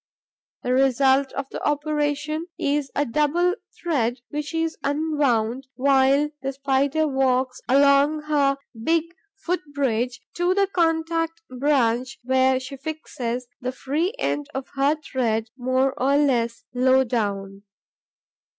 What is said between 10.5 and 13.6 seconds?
the contact branch, where she fixes